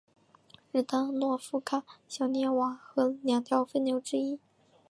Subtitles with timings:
[0.71, 4.39] 日当诺夫卡小涅瓦河两条分流之一。